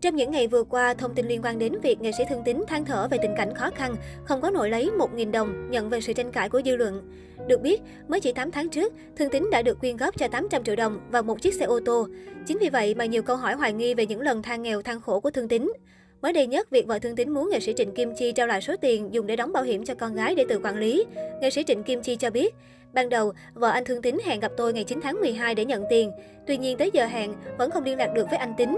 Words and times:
Trong 0.00 0.16
những 0.16 0.30
ngày 0.30 0.46
vừa 0.46 0.64
qua, 0.64 0.94
thông 0.94 1.14
tin 1.14 1.28
liên 1.28 1.42
quan 1.42 1.58
đến 1.58 1.72
việc 1.82 2.00
nghệ 2.00 2.10
sĩ 2.12 2.24
Thương 2.28 2.42
Tín 2.44 2.62
than 2.66 2.84
thở 2.84 3.08
về 3.10 3.18
tình 3.22 3.34
cảnh 3.36 3.54
khó 3.54 3.70
khăn, 3.74 3.96
không 4.24 4.40
có 4.40 4.50
nổi 4.50 4.70
lấy 4.70 4.90
1.000 4.98 5.30
đồng 5.30 5.70
nhận 5.70 5.88
về 5.88 6.00
sự 6.00 6.12
tranh 6.12 6.32
cãi 6.32 6.48
của 6.48 6.62
dư 6.64 6.76
luận. 6.76 7.02
Được 7.46 7.60
biết, 7.60 7.80
mới 8.08 8.20
chỉ 8.20 8.32
8 8.32 8.50
tháng 8.50 8.68
trước, 8.68 8.92
Thương 9.16 9.30
Tín 9.30 9.50
đã 9.50 9.62
được 9.62 9.80
quyên 9.80 9.96
góp 9.96 10.18
cho 10.18 10.28
800 10.28 10.64
triệu 10.64 10.76
đồng 10.76 11.00
và 11.10 11.22
một 11.22 11.42
chiếc 11.42 11.54
xe 11.54 11.64
ô 11.64 11.80
tô. 11.84 12.06
Chính 12.46 12.58
vì 12.58 12.68
vậy 12.68 12.94
mà 12.94 13.04
nhiều 13.04 13.22
câu 13.22 13.36
hỏi 13.36 13.54
hoài 13.54 13.72
nghi 13.72 13.94
về 13.94 14.06
những 14.06 14.20
lần 14.20 14.42
than 14.42 14.62
nghèo 14.62 14.82
than 14.82 15.00
khổ 15.00 15.20
của 15.20 15.30
Thương 15.30 15.48
Tín. 15.48 15.72
Mới 16.22 16.32
đây 16.32 16.46
nhất, 16.46 16.70
việc 16.70 16.86
vợ 16.86 16.98
Thương 16.98 17.16
Tín 17.16 17.30
muốn 17.30 17.48
nghệ 17.50 17.60
sĩ 17.60 17.72
Trịnh 17.76 17.94
Kim 17.94 18.14
Chi 18.16 18.32
trao 18.32 18.46
lại 18.46 18.60
số 18.60 18.76
tiền 18.80 19.14
dùng 19.14 19.26
để 19.26 19.36
đóng 19.36 19.52
bảo 19.52 19.62
hiểm 19.62 19.84
cho 19.84 19.94
con 19.94 20.14
gái 20.14 20.34
để 20.34 20.44
tự 20.48 20.60
quản 20.64 20.76
lý. 20.76 21.04
Nghệ 21.40 21.50
sĩ 21.50 21.62
Trịnh 21.66 21.82
Kim 21.82 22.02
Chi 22.02 22.16
cho 22.16 22.30
biết, 22.30 22.54
Ban 22.92 23.08
đầu, 23.08 23.32
vợ 23.54 23.70
anh 23.70 23.84
Thương 23.84 24.02
Tín 24.02 24.16
hẹn 24.24 24.40
gặp 24.40 24.52
tôi 24.56 24.72
ngày 24.72 24.84
9 24.84 25.00
tháng 25.02 25.20
12 25.20 25.54
để 25.54 25.64
nhận 25.64 25.84
tiền. 25.90 26.12
Tuy 26.46 26.56
nhiên 26.56 26.78
tới 26.78 26.90
giờ 26.92 27.06
hẹn 27.06 27.32
vẫn 27.58 27.70
không 27.70 27.84
liên 27.84 27.98
lạc 27.98 28.12
được 28.14 28.26
với 28.30 28.38
anh 28.38 28.54
Tín. 28.56 28.68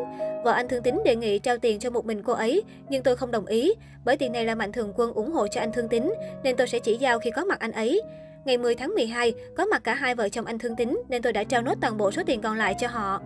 Vợ 0.44 0.52
anh 0.52 0.68
Thương 0.68 0.82
Tín 0.82 0.94
đề 1.04 1.16
nghị 1.16 1.38
trao 1.38 1.58
tiền 1.58 1.78
cho 1.78 1.90
một 1.90 2.06
mình 2.06 2.22
cô 2.22 2.32
ấy, 2.32 2.62
nhưng 2.88 3.02
tôi 3.02 3.16
không 3.16 3.30
đồng 3.30 3.46
ý, 3.46 3.74
bởi 4.04 4.16
tiền 4.16 4.32
này 4.32 4.44
là 4.44 4.54
mạnh 4.54 4.72
thường 4.72 4.92
quân 4.96 5.12
ủng 5.12 5.32
hộ 5.32 5.46
cho 5.48 5.60
anh 5.60 5.72
Thương 5.72 5.88
Tín, 5.88 6.12
nên 6.42 6.56
tôi 6.56 6.66
sẽ 6.66 6.78
chỉ 6.78 6.96
giao 6.96 7.18
khi 7.18 7.30
có 7.30 7.44
mặt 7.44 7.60
anh 7.60 7.72
ấy. 7.72 8.02
Ngày 8.44 8.58
10 8.58 8.74
tháng 8.74 8.94
12, 8.94 9.32
có 9.56 9.66
mặt 9.66 9.84
cả 9.84 9.94
hai 9.94 10.14
vợ 10.14 10.28
chồng 10.28 10.44
anh 10.44 10.58
Thương 10.58 10.76
Tín 10.76 11.02
nên 11.08 11.22
tôi 11.22 11.32
đã 11.32 11.44
trao 11.44 11.62
nốt 11.62 11.74
toàn 11.80 11.96
bộ 11.96 12.10
số 12.10 12.22
tiền 12.26 12.40
còn 12.40 12.58
lại 12.58 12.74
cho 12.80 12.88
họ. 12.88 13.20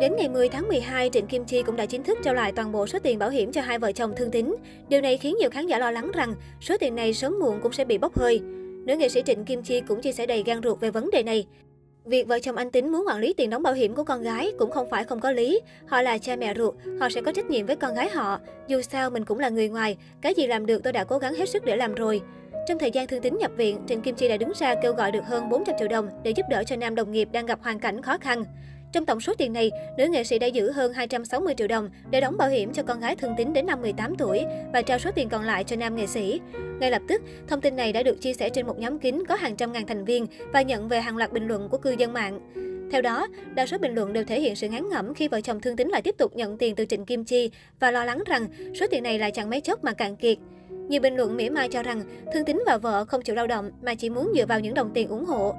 Đến 0.00 0.12
ngày 0.16 0.28
10 0.28 0.48
tháng 0.48 0.68
12, 0.68 1.10
Trịnh 1.12 1.26
Kim 1.26 1.44
Chi 1.44 1.62
cũng 1.62 1.76
đã 1.76 1.86
chính 1.86 2.02
thức 2.02 2.18
trao 2.22 2.34
lại 2.34 2.52
toàn 2.52 2.72
bộ 2.72 2.86
số 2.86 2.98
tiền 2.98 3.18
bảo 3.18 3.30
hiểm 3.30 3.52
cho 3.52 3.60
hai 3.60 3.78
vợ 3.78 3.92
chồng 3.92 4.12
thương 4.16 4.30
tín. 4.30 4.54
Điều 4.88 5.00
này 5.00 5.16
khiến 5.16 5.36
nhiều 5.38 5.50
khán 5.50 5.66
giả 5.66 5.78
lo 5.78 5.90
lắng 5.90 6.10
rằng 6.14 6.34
số 6.60 6.76
tiền 6.80 6.94
này 6.94 7.14
sớm 7.14 7.38
muộn 7.40 7.60
cũng 7.62 7.72
sẽ 7.72 7.84
bị 7.84 7.98
bốc 7.98 8.18
hơi. 8.18 8.40
Nữ 8.86 8.96
nghệ 8.96 9.08
sĩ 9.08 9.22
Trịnh 9.26 9.44
Kim 9.44 9.62
Chi 9.62 9.80
cũng 9.80 10.00
chia 10.00 10.12
sẻ 10.12 10.26
đầy 10.26 10.42
gan 10.46 10.62
ruột 10.62 10.80
về 10.80 10.90
vấn 10.90 11.10
đề 11.10 11.22
này. 11.22 11.46
Việc 12.04 12.26
vợ 12.26 12.38
chồng 12.40 12.56
anh 12.56 12.70
Tính 12.70 12.92
muốn 12.92 13.04
quản 13.06 13.18
lý 13.18 13.32
tiền 13.32 13.50
đóng 13.50 13.62
bảo 13.62 13.72
hiểm 13.72 13.94
của 13.94 14.04
con 14.04 14.22
gái 14.22 14.52
cũng 14.58 14.70
không 14.70 14.90
phải 14.90 15.04
không 15.04 15.20
có 15.20 15.30
lý. 15.30 15.60
Họ 15.86 16.02
là 16.02 16.18
cha 16.18 16.36
mẹ 16.36 16.54
ruột, 16.54 16.74
họ 17.00 17.08
sẽ 17.08 17.20
có 17.22 17.32
trách 17.32 17.50
nhiệm 17.50 17.66
với 17.66 17.76
con 17.76 17.94
gái 17.94 18.10
họ. 18.10 18.38
Dù 18.68 18.82
sao 18.82 19.10
mình 19.10 19.24
cũng 19.24 19.38
là 19.38 19.48
người 19.48 19.68
ngoài, 19.68 19.96
cái 20.20 20.34
gì 20.34 20.46
làm 20.46 20.66
được 20.66 20.82
tôi 20.82 20.92
đã 20.92 21.04
cố 21.04 21.18
gắng 21.18 21.34
hết 21.34 21.48
sức 21.48 21.64
để 21.64 21.76
làm 21.76 21.94
rồi. 21.94 22.20
Trong 22.68 22.78
thời 22.78 22.90
gian 22.90 23.06
thương 23.06 23.22
tín 23.22 23.38
nhập 23.38 23.50
viện, 23.56 23.78
Trịnh 23.88 24.02
Kim 24.02 24.14
Chi 24.14 24.28
đã 24.28 24.36
đứng 24.36 24.52
ra 24.56 24.74
kêu 24.82 24.92
gọi 24.92 25.12
được 25.12 25.24
hơn 25.24 25.48
400 25.48 25.76
triệu 25.78 25.88
đồng 25.88 26.08
để 26.22 26.30
giúp 26.30 26.46
đỡ 26.50 26.64
cho 26.66 26.76
nam 26.76 26.94
đồng 26.94 27.12
nghiệp 27.12 27.28
đang 27.32 27.46
gặp 27.46 27.58
hoàn 27.62 27.78
cảnh 27.78 28.02
khó 28.02 28.18
khăn. 28.18 28.44
Trong 28.92 29.06
tổng 29.06 29.20
số 29.20 29.34
tiền 29.38 29.52
này, 29.52 29.70
nữ 29.96 30.06
nghệ 30.08 30.24
sĩ 30.24 30.38
đã 30.38 30.46
giữ 30.46 30.70
hơn 30.70 30.92
260 30.92 31.54
triệu 31.56 31.68
đồng 31.68 31.90
để 32.10 32.20
đóng 32.20 32.36
bảo 32.36 32.48
hiểm 32.48 32.72
cho 32.72 32.82
con 32.82 33.00
gái 33.00 33.16
thương 33.16 33.34
tín 33.36 33.52
đến 33.52 33.66
năm 33.66 33.80
18 33.80 34.14
tuổi 34.16 34.44
và 34.72 34.82
trao 34.82 34.98
số 34.98 35.10
tiền 35.14 35.28
còn 35.28 35.42
lại 35.42 35.64
cho 35.64 35.76
nam 35.76 35.96
nghệ 35.96 36.06
sĩ. 36.06 36.40
Ngay 36.80 36.90
lập 36.90 37.02
tức, 37.08 37.22
thông 37.48 37.60
tin 37.60 37.76
này 37.76 37.92
đã 37.92 38.02
được 38.02 38.20
chia 38.20 38.32
sẻ 38.32 38.48
trên 38.48 38.66
một 38.66 38.78
nhóm 38.78 38.98
kín 38.98 39.22
có 39.28 39.34
hàng 39.34 39.56
trăm 39.56 39.72
ngàn 39.72 39.86
thành 39.86 40.04
viên 40.04 40.26
và 40.52 40.62
nhận 40.62 40.88
về 40.88 41.00
hàng 41.00 41.16
loạt 41.16 41.32
bình 41.32 41.48
luận 41.48 41.68
của 41.68 41.78
cư 41.78 41.94
dân 41.98 42.12
mạng. 42.12 42.40
Theo 42.92 43.02
đó, 43.02 43.26
đa 43.54 43.66
số 43.66 43.78
bình 43.78 43.94
luận 43.94 44.12
đều 44.12 44.24
thể 44.24 44.40
hiện 44.40 44.56
sự 44.56 44.68
ngán 44.68 44.88
ngẩm 44.88 45.14
khi 45.14 45.28
vợ 45.28 45.40
chồng 45.40 45.60
thương 45.60 45.76
tín 45.76 45.88
lại 45.88 46.02
tiếp 46.02 46.14
tục 46.18 46.36
nhận 46.36 46.58
tiền 46.58 46.74
từ 46.74 46.84
Trịnh 46.84 47.04
Kim 47.04 47.24
Chi 47.24 47.50
và 47.80 47.90
lo 47.90 48.04
lắng 48.04 48.22
rằng 48.26 48.46
số 48.80 48.86
tiền 48.90 49.02
này 49.02 49.18
lại 49.18 49.30
chẳng 49.30 49.50
mấy 49.50 49.60
chốc 49.60 49.84
mà 49.84 49.92
cạn 49.92 50.16
kiệt. 50.16 50.38
Nhiều 50.70 51.00
bình 51.00 51.16
luận 51.16 51.36
mỉa 51.36 51.50
mai 51.50 51.68
cho 51.68 51.82
rằng 51.82 52.02
thương 52.34 52.44
tín 52.44 52.62
và 52.66 52.76
vợ 52.76 53.04
không 53.04 53.22
chịu 53.22 53.36
lao 53.36 53.46
động 53.46 53.70
mà 53.82 53.94
chỉ 53.94 54.10
muốn 54.10 54.32
dựa 54.36 54.46
vào 54.46 54.60
những 54.60 54.74
đồng 54.74 54.90
tiền 54.94 55.08
ủng 55.08 55.24
hộ. 55.24 55.54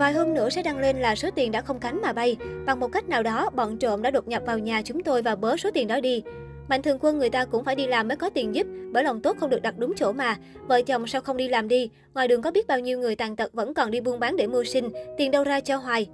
Vài 0.00 0.12
hôm 0.12 0.34
nữa 0.34 0.50
sẽ 0.50 0.62
đăng 0.62 0.78
lên 0.78 0.96
là 0.96 1.14
số 1.14 1.30
tiền 1.34 1.52
đã 1.52 1.60
không 1.60 1.80
cánh 1.80 2.00
mà 2.02 2.12
bay. 2.12 2.36
Bằng 2.66 2.80
một 2.80 2.88
cách 2.92 3.08
nào 3.08 3.22
đó, 3.22 3.50
bọn 3.54 3.78
trộm 3.78 4.02
đã 4.02 4.10
đột 4.10 4.28
nhập 4.28 4.42
vào 4.46 4.58
nhà 4.58 4.82
chúng 4.82 5.02
tôi 5.02 5.22
và 5.22 5.34
bớ 5.34 5.56
số 5.56 5.70
tiền 5.74 5.88
đó 5.88 6.00
đi. 6.00 6.22
Mạnh 6.68 6.82
thường 6.82 6.98
quân 7.00 7.18
người 7.18 7.30
ta 7.30 7.44
cũng 7.44 7.64
phải 7.64 7.74
đi 7.76 7.86
làm 7.86 8.08
mới 8.08 8.16
có 8.16 8.30
tiền 8.30 8.54
giúp, 8.54 8.66
bởi 8.92 9.04
lòng 9.04 9.22
tốt 9.22 9.36
không 9.40 9.50
được 9.50 9.62
đặt 9.62 9.74
đúng 9.78 9.92
chỗ 9.96 10.12
mà. 10.12 10.36
Vợ 10.66 10.82
chồng 10.82 11.06
sao 11.06 11.20
không 11.20 11.36
đi 11.36 11.48
làm 11.48 11.68
đi? 11.68 11.90
Ngoài 12.14 12.28
đường 12.28 12.42
có 12.42 12.50
biết 12.50 12.66
bao 12.66 12.80
nhiêu 12.80 12.98
người 12.98 13.16
tàn 13.16 13.36
tật 13.36 13.52
vẫn 13.52 13.74
còn 13.74 13.90
đi 13.90 14.00
buôn 14.00 14.20
bán 14.20 14.36
để 14.36 14.46
mưu 14.46 14.64
sinh, 14.64 14.88
tiền 15.18 15.30
đâu 15.30 15.44
ra 15.44 15.60
cho 15.60 15.76
hoài. 15.76 16.06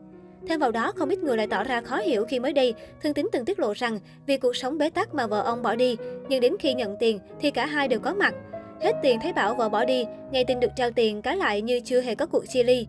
Thêm 0.48 0.60
vào 0.60 0.72
đó, 0.72 0.92
không 0.96 1.08
ít 1.08 1.18
người 1.18 1.36
lại 1.36 1.46
tỏ 1.46 1.64
ra 1.64 1.80
khó 1.80 1.96
hiểu 1.96 2.24
khi 2.24 2.38
mới 2.38 2.52
đây, 2.52 2.74
Thương 3.02 3.14
Tín 3.14 3.28
từng 3.32 3.44
tiết 3.44 3.58
lộ 3.58 3.72
rằng 3.72 3.98
vì 4.26 4.36
cuộc 4.36 4.56
sống 4.56 4.78
bế 4.78 4.90
tắc 4.90 5.14
mà 5.14 5.26
vợ 5.26 5.42
ông 5.42 5.62
bỏ 5.62 5.74
đi, 5.74 5.96
nhưng 6.28 6.40
đến 6.40 6.56
khi 6.58 6.74
nhận 6.74 6.96
tiền 7.00 7.18
thì 7.40 7.50
cả 7.50 7.66
hai 7.66 7.88
đều 7.88 8.00
có 8.00 8.14
mặt. 8.14 8.34
Hết 8.82 8.92
tiền 9.02 9.18
thấy 9.22 9.32
bảo 9.32 9.54
vợ 9.54 9.68
bỏ 9.68 9.84
đi, 9.84 10.04
ngày 10.30 10.44
tin 10.44 10.60
được 10.60 10.70
trao 10.76 10.90
tiền 10.90 11.22
cái 11.22 11.36
lại 11.36 11.62
như 11.62 11.80
chưa 11.80 12.00
hề 12.00 12.14
có 12.14 12.26
cuộc 12.26 12.48
chia 12.48 12.62
ly. 12.62 12.86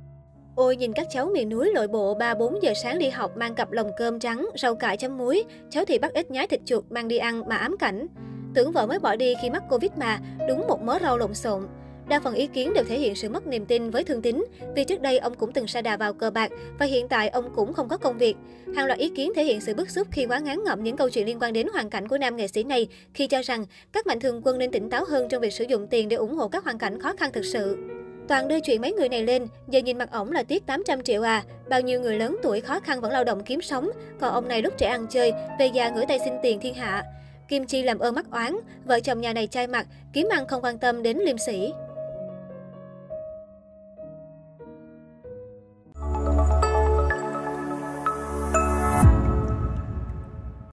Ôi 0.58 0.76
nhìn 0.76 0.94
các 0.94 1.08
cháu 1.10 1.30
miền 1.34 1.50
núi 1.50 1.72
lội 1.74 1.88
bộ 1.88 2.18
3-4 2.18 2.60
giờ 2.62 2.74
sáng 2.84 3.00
đi 3.00 3.10
học 3.10 3.38
mang 3.38 3.56
cặp 3.56 3.72
lồng 3.72 3.92
cơm 3.98 4.20
trắng, 4.20 4.50
rau 4.62 4.76
cải 4.76 4.98
chấm 4.98 5.18
muối, 5.18 5.44
cháu 5.70 5.86
thì 5.86 6.00
bắt 6.00 6.14
ít 6.14 6.32
nhái 6.32 6.48
thịt 6.48 6.60
chuột 6.66 6.84
mang 6.90 7.08
đi 7.08 7.18
ăn 7.18 7.44
mà 7.50 7.56
ám 7.56 7.78
cảnh. 7.78 8.08
Tưởng 8.54 8.72
vợ 8.72 8.88
mới 8.88 9.00
bỏ 9.00 9.16
đi 9.16 9.34
khi 9.42 9.50
mắc 9.50 9.64
Covid 9.70 9.92
mà, 9.98 10.20
đúng 10.48 10.68
một 10.68 10.82
mớ 10.82 10.98
rau 11.02 11.18
lộn 11.18 11.34
xộn. 11.34 11.68
Đa 12.10 12.20
phần 12.20 12.34
ý 12.34 12.48
kiến 12.48 12.74
đều 12.74 12.84
thể 12.84 13.00
hiện 13.00 13.16
sự 13.16 13.30
mất 13.30 13.48
niềm 13.48 13.66
tin 13.66 13.90
với 13.90 14.04
Thương 14.04 14.22
Tín, 14.22 14.46
vì 14.76 14.84
trước 14.84 15.02
đây 15.02 15.18
ông 15.18 15.34
cũng 15.34 15.52
từng 15.52 15.68
sa 15.68 15.82
đà 15.82 15.98
vào 15.98 16.14
cờ 16.14 16.30
bạc 16.30 16.52
và 16.80 16.86
hiện 16.86 17.08
tại 17.08 17.30
ông 17.30 17.50
cũng 17.56 17.74
không 17.74 17.88
có 17.88 17.98
công 17.98 18.18
việc. 18.18 18.36
Hàng 18.76 18.86
loạt 18.86 19.00
ý 19.00 19.10
kiến 19.10 19.32
thể 19.36 19.44
hiện 19.44 19.62
sự 19.62 19.74
bức 19.74 19.90
xúc 19.90 20.08
khi 20.12 20.26
quá 20.26 20.40
ngán 20.40 20.64
ngẩm 20.64 20.84
những 20.84 20.98
câu 20.98 21.10
chuyện 21.10 21.26
liên 21.26 21.40
quan 21.40 21.54
đến 21.54 21.68
hoàn 21.74 21.90
cảnh 21.90 22.08
của 22.08 22.18
nam 22.18 22.36
nghệ 22.36 22.48
sĩ 22.48 22.64
này 22.64 22.88
khi 23.14 23.28
cho 23.28 23.42
rằng 23.42 23.66
các 23.92 24.08
mạnh 24.08 24.20
thường 24.20 24.42
quân 24.44 24.58
nên 24.58 24.72
tỉnh 24.72 24.90
táo 24.90 25.06
hơn 25.08 25.30
trong 25.30 25.42
việc 25.42 25.54
sử 25.54 25.64
dụng 25.64 25.88
tiền 25.88 26.10
để 26.10 26.16
ủng 26.16 26.36
hộ 26.36 26.48
các 26.48 26.64
hoàn 26.64 26.78
cảnh 26.78 27.02
khó 27.02 27.14
khăn 27.18 27.32
thực 27.34 27.46
sự. 27.46 27.78
Toàn 28.28 28.48
đưa 28.48 28.60
chuyện 28.60 28.82
mấy 28.82 28.92
người 28.92 29.10
này 29.10 29.24
lên, 29.24 29.48
giờ 29.68 29.80
nhìn 29.80 29.98
mặt 29.98 30.12
ổng 30.12 30.32
là 30.32 30.44
tiếc 30.44 30.66
800 30.66 31.04
triệu 31.04 31.22
à. 31.22 31.44
Bao 31.70 31.82
nhiêu 31.82 32.02
người 32.02 32.20
lớn 32.20 32.38
tuổi 32.44 32.62
khó 32.62 32.80
khăn 32.80 33.02
vẫn 33.02 33.12
lao 33.12 33.24
động 33.24 33.44
kiếm 33.44 33.62
sống, 33.62 33.90
còn 34.20 34.34
ông 34.34 34.48
này 34.48 34.62
lúc 34.62 34.74
trẻ 34.78 34.88
ăn 34.88 35.08
chơi, 35.10 35.34
về 35.60 35.68
già 35.68 35.90
ngửa 35.90 36.06
tay 36.08 36.20
xin 36.20 36.34
tiền 36.44 36.60
thiên 36.60 36.74
hạ. 36.74 37.04
Kim 37.48 37.66
Chi 37.66 37.84
làm 37.84 38.00
ơn 38.00 38.16
mắc 38.16 38.26
oán, 38.32 38.58
vợ 38.86 39.00
chồng 39.00 39.22
nhà 39.22 39.34
này 39.34 39.48
chai 39.48 39.68
mặt, 39.68 39.88
kiếm 40.14 40.28
ăn 40.32 40.48
không 40.48 40.64
quan 40.64 40.78
tâm 40.78 41.04
đến 41.04 41.18
liêm 41.18 41.38
sĩ. 41.38 41.74